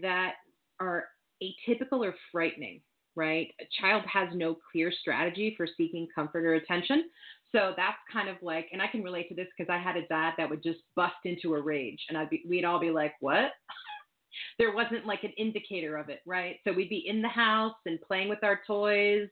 [0.00, 0.34] that
[0.80, 1.06] are
[1.42, 2.80] atypical or frightening.
[3.14, 7.10] Right, a child has no clear strategy for seeking comfort or attention.
[7.54, 10.06] So that's kind of like, and I can relate to this because I had a
[10.06, 13.12] dad that would just bust into a rage, and I'd be, we'd all be like,
[13.20, 13.52] "What?"
[14.58, 16.56] there wasn't like an indicator of it, right?
[16.64, 19.28] So we'd be in the house and playing with our toys.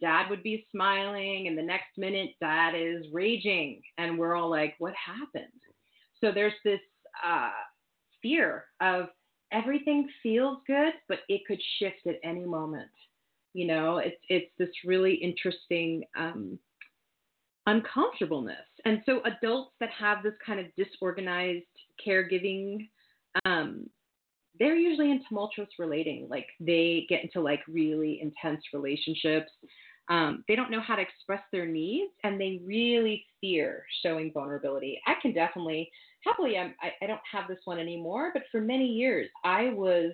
[0.00, 4.74] Dad would be smiling, and the next minute, dad is raging, and we're all like,
[4.78, 5.52] "What happened?"
[6.20, 6.80] So there's this
[7.24, 7.50] uh,
[8.22, 9.08] fear of
[9.52, 12.90] everything feels good, but it could shift at any moment.
[13.54, 16.58] You know, it's it's this really interesting um,
[17.66, 21.64] uncomfortableness, and so adults that have this kind of disorganized
[22.06, 22.88] caregiving
[23.44, 23.88] um,
[24.58, 26.28] they're usually in tumultuous relating.
[26.30, 29.50] Like they get into like really intense relationships.
[30.08, 35.00] Um, they don't know how to express their needs, and they really fear showing vulnerability.
[35.06, 35.90] I can definitely,
[36.24, 40.12] happily, I'm, I, I don't have this one anymore, but for many years, I was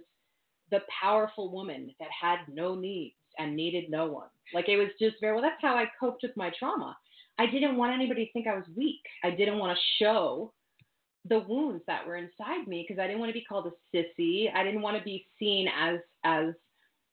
[0.70, 4.28] the powerful woman that had no needs and needed no one.
[4.54, 5.42] Like it was just very well.
[5.42, 6.96] That's how I coped with my trauma.
[7.38, 9.00] I didn't want anybody to think I was weak.
[9.24, 10.52] I didn't want to show
[11.28, 14.52] the wounds that were inside me because I didn't want to be called a sissy.
[14.54, 16.54] I didn't want to be seen as as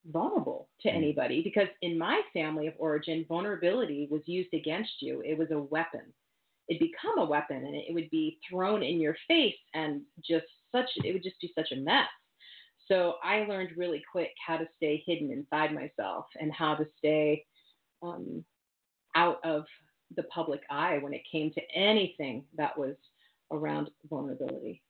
[0.06, 0.96] vulnerable to Mm.
[0.96, 5.22] anybody because in my family of origin, vulnerability was used against you.
[5.22, 6.14] It was a weapon.
[6.68, 10.90] It become a weapon and it would be thrown in your face and just such
[10.98, 12.08] it would just be such a mess.
[12.88, 17.46] So I learned really quick how to stay hidden inside myself and how to stay
[18.02, 18.44] um,
[19.16, 19.66] out of
[20.16, 22.96] the public eye when it came to anything that was
[23.52, 24.82] around vulnerability.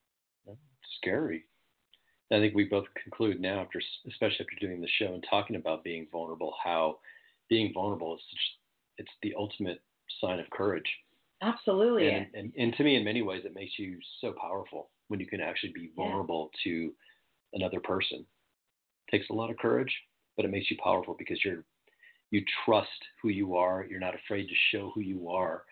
[0.97, 1.45] Scary.
[2.31, 5.83] I think we both conclude now, after especially after doing the show and talking about
[5.83, 6.99] being vulnerable, how
[7.49, 8.39] being vulnerable is such,
[8.99, 9.81] it's the ultimate
[10.21, 10.89] sign of courage.
[11.41, 12.09] Absolutely.
[12.09, 15.25] And, and, and to me, in many ways, it makes you so powerful when you
[15.25, 16.03] can actually be Yeah.
[16.03, 16.93] vulnerable to
[17.53, 18.19] another person.
[19.07, 19.93] It takes a lot of courage,
[20.35, 21.63] but it makes you powerful because you're
[22.31, 22.89] you trust
[23.23, 23.87] who you are.
[23.89, 25.63] You're not afraid to show who you are,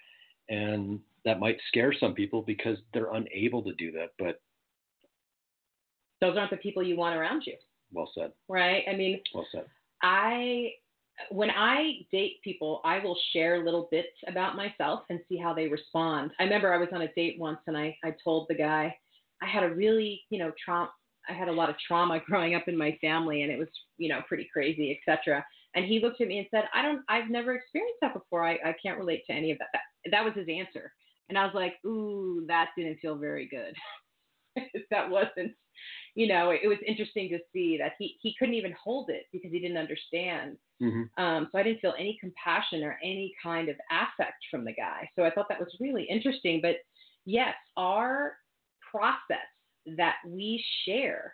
[0.50, 4.14] and that might scare some people because they're unable to do that.
[4.18, 4.42] But
[6.22, 7.56] Those aren't the people you want around you,
[7.92, 8.32] well said.
[8.48, 8.84] right?
[8.90, 9.66] I mean, Well said.
[10.02, 10.72] I
[11.32, 15.68] when I date people, I will share little bits about myself and see how they
[15.68, 16.32] respond.
[16.40, 18.96] I remember I was on a date once and I, I told the guy
[19.42, 20.92] I had a really, you know, trauma
[21.30, 24.10] I had a lot of trauma growing up in my family and it was, you
[24.10, 25.46] know, pretty crazy, etc.
[25.76, 28.46] And he looked at me and said, I don't I've never experienced that before.
[28.46, 29.68] I, I can't relate to any of that.
[29.74, 30.12] that.
[30.12, 30.92] That was his answer.
[31.30, 33.76] And I was like, ooh, that didn't feel very good.
[34.92, 35.54] that wasn't
[36.16, 39.52] you know, it was interesting to see that he, he couldn't even hold it because
[39.52, 40.58] he didn't understand.
[40.80, 44.74] hmm Um, so I didn't feel any compassion or any kind of affect from the
[44.74, 45.10] guy.
[45.16, 46.60] So I thought that was really interesting.
[46.62, 46.78] But
[47.26, 48.38] yes, our
[48.92, 49.38] process
[49.98, 51.34] that we share,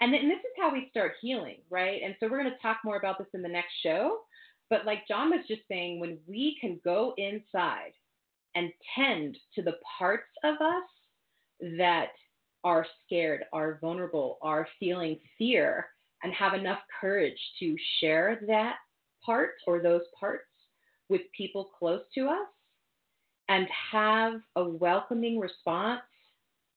[0.00, 2.00] and, then, and this is how we start healing, right?
[2.04, 4.20] And so we're going to talk more about this in the next show.
[4.68, 7.92] But like John was just saying, when we can go inside
[8.54, 10.88] and tend to the parts of us
[11.78, 12.10] that
[12.64, 15.86] are scared, are vulnerable, are feeling fear,
[16.22, 18.76] and have enough courage to share that
[19.24, 20.44] part or those parts
[21.08, 22.46] with people close to us
[23.48, 26.00] and have a welcoming response,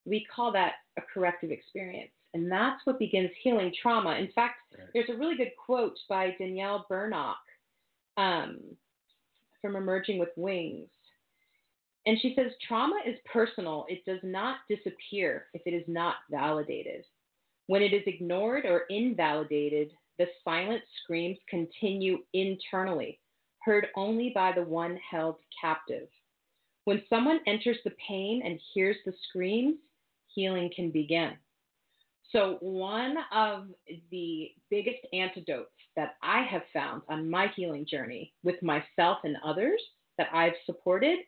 [0.06, 2.12] we call that a corrective experience.
[2.34, 4.15] And that's what begins healing trauma.
[4.15, 4.88] In fact, Right.
[4.93, 7.36] there's a really good quote by Danielle Bernock
[8.17, 8.60] um,
[9.62, 10.89] from Emerging with Wings.
[12.05, 13.85] And she says, Trauma is personal.
[13.87, 17.05] It does not disappear if it is not validated.
[17.67, 23.19] When it is ignored or invalidated, the silent screams continue internally,
[23.63, 26.07] heard only by the one held captive.
[26.83, 29.77] When someone enters the pain and hears the screams,
[30.27, 31.33] healing can begin.
[32.31, 33.67] So, one of
[34.11, 39.79] the biggest antidotes that I have found on my healing journey with myself and others
[40.17, 41.19] that I've supported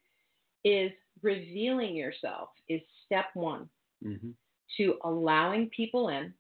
[0.66, 3.70] is revealing yourself is step one
[4.04, 4.32] hmm
[4.78, 6.34] to allowing people in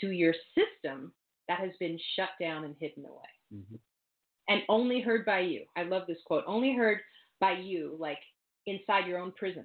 [0.00, 1.10] to your system
[1.48, 3.76] that has been shut down and hidden away hmm
[4.48, 5.64] and only heard by you.
[5.76, 7.00] I love this quote only heard
[7.40, 8.20] by you, like
[8.66, 9.64] inside your own prison,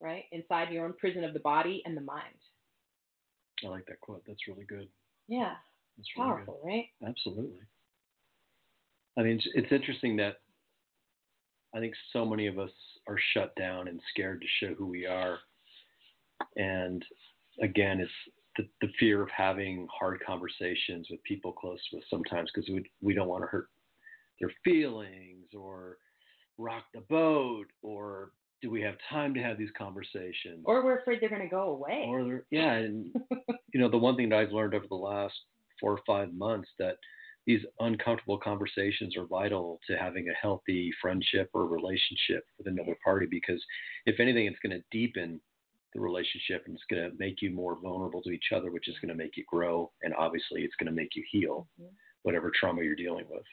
[0.00, 0.24] right?
[0.32, 2.34] Inside your own prison of the body and the mind.
[3.64, 4.22] I like that quote.
[4.26, 4.88] That's really good.
[5.28, 5.54] Yeah,
[5.96, 6.86] That's really powerful, right?
[7.06, 7.60] Absolutely.
[9.16, 10.40] I mean, it's, it's interesting that
[11.74, 12.70] I think so many of us
[13.08, 15.38] are shut down and scared to show who we are.
[16.56, 17.04] And
[17.60, 18.10] again, it's
[18.56, 22.84] the, the fear of having hard conversations with people close to us sometimes because we,
[23.02, 23.68] we don't want to hurt
[24.40, 25.98] their feelings or
[26.58, 28.30] rock the boat or
[28.62, 30.62] do we have time to have these conversations?
[30.64, 32.06] Or we're afraid they're going to go away.
[32.08, 33.14] Or yeah, and
[33.74, 35.34] you know the one thing that I've learned over the last
[35.78, 36.96] four or five months that
[37.46, 43.26] these uncomfortable conversations are vital to having a healthy friendship or relationship with another party
[43.30, 43.62] because
[44.06, 45.40] if anything, it's going to deepen
[45.92, 48.96] the relationship and it's going to make you more vulnerable to each other, which is
[49.00, 51.90] going to make you grow and obviously it's going to make you heal Mhm.
[52.22, 53.44] whatever trauma you're dealing with.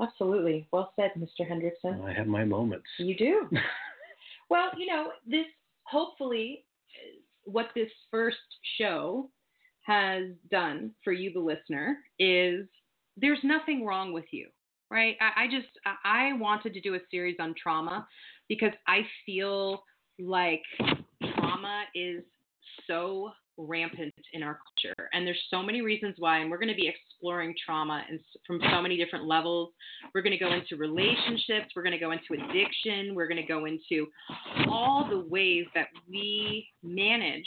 [0.00, 0.66] Absolutely.
[0.72, 1.48] Well said, Mr.
[1.48, 2.04] Hendrickson.
[2.04, 2.86] I have my moments.
[2.98, 3.50] You do.
[4.50, 5.46] well, you know, this
[5.84, 6.64] hopefully
[7.44, 8.36] what this first
[8.78, 9.30] show
[9.82, 12.68] has done for you, the listener, is
[13.16, 14.48] there's nothing wrong with you,
[14.90, 15.16] right?
[15.20, 15.68] I, I just
[16.04, 18.06] I wanted to do a series on trauma
[18.48, 19.82] because I feel
[20.18, 20.62] like
[21.36, 22.22] trauma is
[22.86, 26.74] so rampant in our culture and there's so many reasons why and we're going to
[26.74, 29.70] be exploring trauma and from so many different levels
[30.14, 33.46] we're going to go into relationships we're going to go into addiction we're going to
[33.46, 34.06] go into
[34.70, 37.46] all the ways that we manage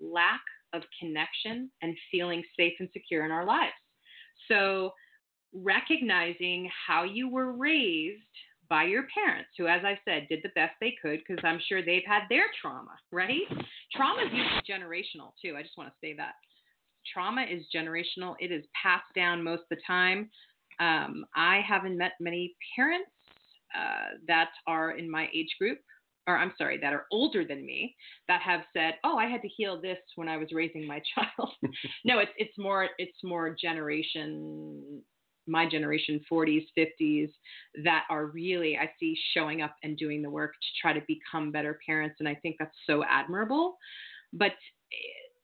[0.00, 0.40] lack
[0.72, 3.72] of connection and feeling safe and secure in our lives
[4.48, 4.92] so
[5.52, 8.22] recognizing how you were raised
[8.68, 11.84] by your parents, who, as I said, did the best they could because I'm sure
[11.84, 13.42] they've had their trauma, right?
[13.94, 15.56] Trauma is usually generational, too.
[15.56, 16.32] I just want to say that.
[17.12, 20.30] Trauma is generational, it is passed down most of the time.
[20.80, 23.10] Um, I haven't met many parents
[23.76, 25.78] uh, that are in my age group,
[26.26, 27.96] or I'm sorry, that are older than me,
[28.28, 31.52] that have said, "Oh, I had to heal this when I was raising my child."
[32.04, 35.02] no, it's it's more it's more generation
[35.46, 37.30] my generation 40s 50s
[37.82, 41.50] that are really i see showing up and doing the work to try to become
[41.50, 43.76] better parents and i think that's so admirable
[44.32, 44.96] but eh,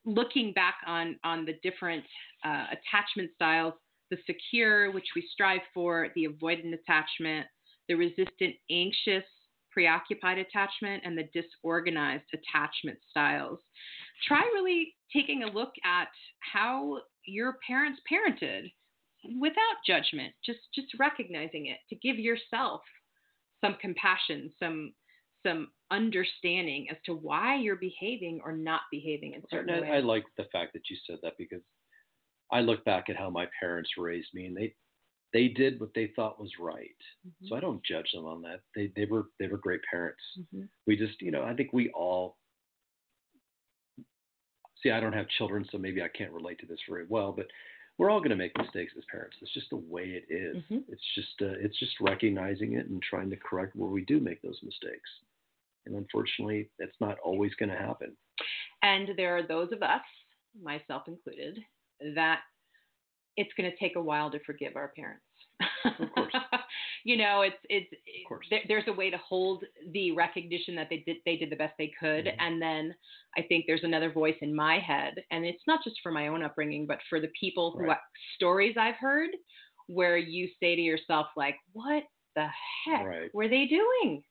[0.05, 2.03] looking back on on the different
[2.45, 3.73] uh, attachment styles
[4.09, 7.45] the secure which we strive for the avoidant attachment
[7.89, 9.25] the resistant anxious
[9.79, 13.59] preoccupied attachment and the disorganized attachment styles.
[14.27, 18.69] Try really taking a look at how your parents parented
[19.39, 22.81] without judgment just just recognizing it to give yourself
[23.63, 24.93] some compassion some
[25.45, 29.91] some understanding as to why you're behaving or not behaving in certain ways.
[29.93, 31.61] I like the fact that you said that because
[32.51, 34.73] I look back at how my parents raised me and they
[35.33, 36.95] they did what they thought was right.
[37.27, 38.61] Mhm, So I don't judge them on that.
[38.75, 40.21] They they were they were great parents.
[40.53, 40.67] mhm.
[40.87, 42.37] We just you know I think we all
[44.81, 47.47] see I don't have children so maybe I can't relate to this very well, but
[47.97, 49.35] we're all going to make mistakes as parents.
[49.41, 50.63] It's just the way it is.
[50.71, 50.83] Mhm.
[50.87, 54.41] It's just uh, it's just recognizing it and trying to correct where we do make
[54.41, 55.09] those mistakes.
[55.85, 58.15] And unfortunately, that's not always going to happen.
[58.83, 60.01] and there are those of us
[60.61, 61.59] myself included
[62.15, 62.41] that
[63.39, 65.23] it's going to take a while to forgive our parents
[65.99, 66.33] Of course.
[67.09, 67.89] you know it's it's
[68.27, 68.45] course.
[68.49, 71.73] there, there's a way to hold the recognition that they did they did the best
[71.77, 72.35] they could Mhm.
[72.45, 72.83] and then
[73.37, 76.43] i think there's another voice in my head and it's not just for my own
[76.43, 77.97] upbringing but for the people who Right.
[78.35, 79.31] stories i've heard
[79.87, 82.03] where you say to yourself like what
[82.35, 82.47] the
[82.85, 83.33] heck Right.
[83.33, 84.21] were they doing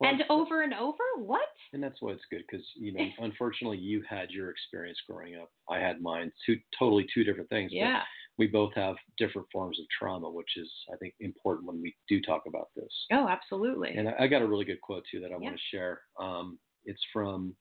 [0.00, 3.78] Well, and over and over what And that's why it's good because you know, unfortunately,
[3.78, 5.50] you had your experience growing up.
[5.68, 6.32] I had mine.
[6.46, 7.70] Two totally two different things.
[7.72, 8.02] but yeah
[8.38, 12.20] we both have different forms of trauma, which is I think important when we do
[12.20, 12.92] talk about this.
[13.12, 15.36] oh absolutely And I, I got a really good quote too that I Yeah.
[15.38, 16.00] want to share.
[16.18, 17.54] Um, it's from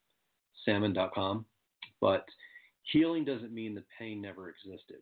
[0.66, 1.46] salmon.com,
[2.02, 2.26] but
[2.92, 4.98] Healing doesn't mean the pain never existed.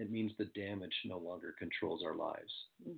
[0.00, 2.52] It means the damage no longer controls our lives.
[2.88, 2.96] Mm.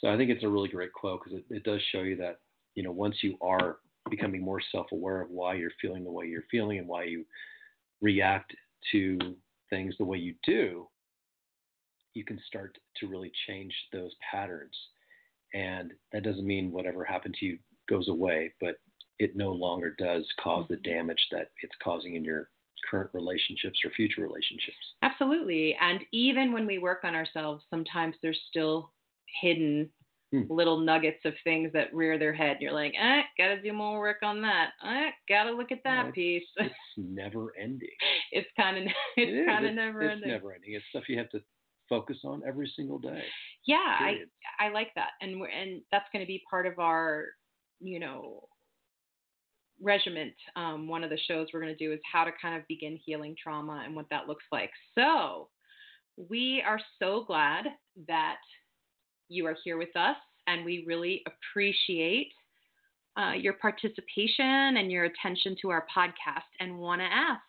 [0.00, 2.38] So I think it's a really great quote because it, it does show you that,
[2.74, 3.76] you know, once you are
[4.10, 7.24] becoming more self-aware of why you're feeling the way you're feeling and why you
[8.00, 8.52] react
[8.90, 9.16] to
[9.70, 10.88] things the way you do,
[12.14, 14.76] you can start to really change those patterns.
[15.54, 17.58] And that doesn't mean whatever happened to you
[17.88, 18.76] goes away, but
[19.18, 22.48] it no longer does cause the damage that it's causing in your
[22.90, 24.76] current relationships or future relationships.
[25.02, 25.76] Absolutely.
[25.80, 28.92] And even when we work on ourselves, sometimes there's still
[29.40, 29.90] hidden
[30.32, 30.44] Hmm.
[30.48, 32.56] little nuggets of things that rear their head.
[32.58, 34.70] You're like, eh, gotta do more work on that.
[34.82, 36.48] Eh, gotta look at that Well, piece.
[36.56, 37.90] It's never ending.
[38.32, 38.84] it's kind of
[39.18, 39.46] it's is.
[39.46, 40.28] kind of It's- never it's ending.
[40.30, 40.72] never ending.
[40.72, 41.42] It's stuff you have to
[41.92, 43.22] focus on every single day.
[43.66, 44.16] yeah, I
[44.58, 47.26] I like that, and we're, and that's going to be part of our,
[47.80, 48.48] you know,
[49.80, 50.32] regiment.
[50.56, 52.98] Um, one of the shows we're going to do is how to kind of begin
[53.04, 54.70] healing trauma and what that looks like.
[54.94, 55.48] So,
[56.16, 57.66] we are so glad
[58.08, 58.38] that
[59.28, 60.16] you are here with us,
[60.46, 62.32] and we really appreciate
[63.18, 67.42] uh, your participation and your attention to our podcast, and want to ask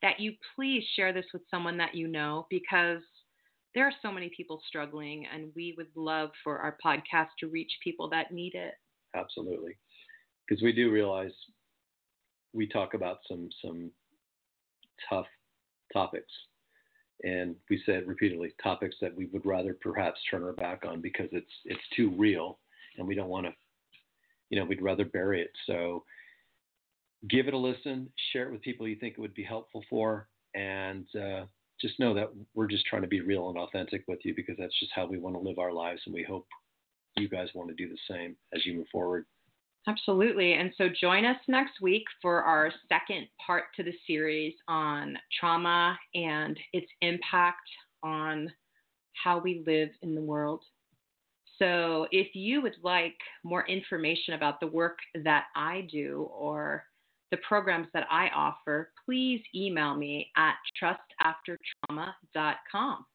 [0.00, 3.02] that you please share this with someone that you know because
[3.76, 7.70] there are so many people struggling, and we would love for our podcast to reach
[7.84, 8.72] people that need it.
[9.14, 9.76] Absolutely,
[10.48, 11.30] because we do realize
[12.54, 13.90] we talk about some some
[15.10, 15.26] tough
[15.92, 16.32] topics,
[17.22, 21.28] and we said repeatedly topics that we would rather perhaps turn our back on because
[21.32, 22.58] it's it's too real,
[22.96, 23.52] and we don't want to,
[24.48, 25.50] you know, we'd rather bury it.
[25.66, 26.02] So
[27.28, 30.28] give it a listen, share it with people you think it would be helpful for,
[30.54, 31.44] and uh,
[31.80, 34.78] just know that we're just trying to be real and authentic with you because that's
[34.80, 36.46] just how we want to live our lives, and we hope
[37.16, 39.26] you guys want to do the same as you move forward.
[39.88, 40.54] Absolutely.
[40.54, 45.96] And so join us next week for our second part to the series on trauma
[46.14, 47.68] and its impact
[48.02, 48.50] on
[49.12, 50.62] how we live in the world.
[51.58, 56.84] So if you would like more information about the work that I do or
[57.30, 63.06] the programs that I offer, please email me at trustaftertrauma.com.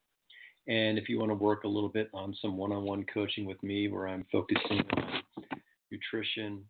[0.68, 3.46] And if you want to work a little bit on some one on one coaching
[3.46, 5.22] with me, where I'm focusing on
[5.92, 6.64] nutrition,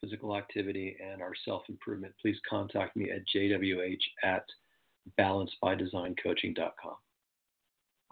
[0.00, 4.44] physical activity, and our self improvement, please contact me at jwh at
[5.18, 6.94] balancebydesigncoaching.com.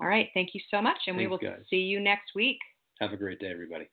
[0.00, 0.28] All right.
[0.34, 0.96] Thank you so much.
[1.06, 1.60] And we will guys.
[1.68, 2.58] see you next week.
[3.00, 3.88] Have a great day, everybody.